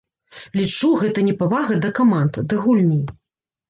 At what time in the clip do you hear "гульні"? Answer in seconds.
2.67-3.03